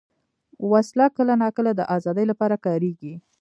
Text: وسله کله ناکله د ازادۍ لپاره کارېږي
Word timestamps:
وسله 0.71 1.07
کله 1.17 1.33
ناکله 1.41 1.71
د 1.75 1.81
ازادۍ 1.95 2.25
لپاره 2.31 2.55
کارېږي 2.65 3.13